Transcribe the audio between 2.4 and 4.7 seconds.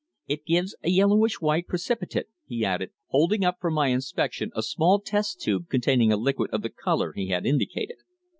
he added, holding up for my inspection a